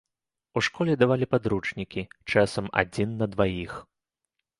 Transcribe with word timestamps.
У 0.59 0.61
школе 0.67 0.95
давалі 1.01 1.27
падручнікі, 1.33 2.03
часам, 2.37 2.71
адзін 2.85 3.09
на 3.21 3.29
дваіх. 3.35 3.77